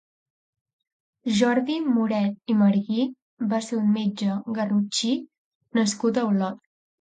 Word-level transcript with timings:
Jordi 1.41 1.75
Moret 1.97 2.53
i 2.53 2.55
Marguí 2.61 3.05
va 3.51 3.59
ser 3.67 3.77
un 3.81 3.93
metge 3.99 4.39
garrotxí 4.57 5.13
nascut 5.81 6.23
a 6.25 6.27
Olot. 6.33 6.61